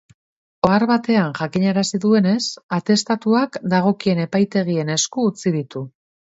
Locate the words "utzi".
5.33-5.55